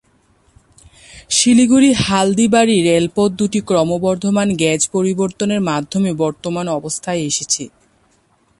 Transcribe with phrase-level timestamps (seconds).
[1.29, 7.63] শিলিগুড়ি-হালদিবাড়ি রেলপথ দুটি ক্রমবর্ধমান গেজ পরিবর্তনের মাধ্যমে বর্তমান অবস্থায় এসেছে।